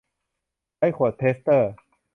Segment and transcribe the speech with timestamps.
[0.77, 1.71] ใช้ขวดเทสเตอร์